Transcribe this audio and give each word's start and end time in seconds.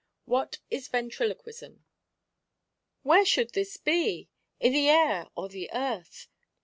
WHAT 0.25 0.57
VENTRILOQUISM 0.71 1.73
IS." 1.75 1.79
Where 3.03 3.23
should 3.23 3.53
this 3.53 3.77
be? 3.77 4.29
I' 4.59 4.69
the 4.69 4.89
air 4.89 5.27
or 5.35 5.47
the 5.47 5.69
earth 5.71 6.27